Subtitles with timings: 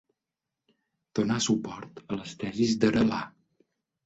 [1.19, 3.23] Donar suport a les tesis d'Aralar.